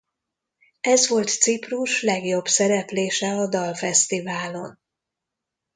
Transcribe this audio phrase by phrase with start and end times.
[0.81, 4.79] Ez volt Ciprus legjobb szereplése a dalfesztiválon.